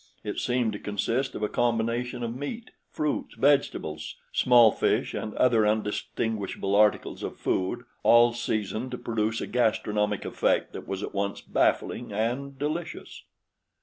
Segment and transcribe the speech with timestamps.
[0.23, 5.67] It seemed to consist of a combination of meat, fruits, vegetables, small fish and other
[5.67, 11.41] undistinguishable articles of food all seasoned to produce a gastronomic effect that was at once
[11.41, 13.25] baffling and delicious.